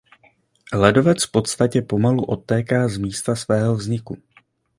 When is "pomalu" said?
1.81-2.23